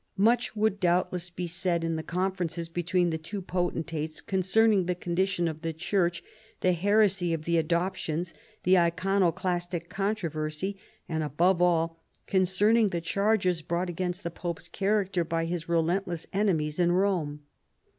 [0.17, 5.47] Much would doubtless be said in the conferences between the two potentates concerning the condition
[5.47, 6.23] of the Church,
[6.61, 8.33] the heresy of the AdoptianSj*
[8.63, 10.75] the Iconoclastic controversy,
[11.07, 16.79] and above all concerning the charges brought against the pope's character by his relentless enemies
[16.79, 17.41] in Rome.